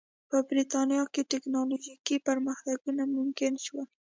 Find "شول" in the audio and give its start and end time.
3.65-3.87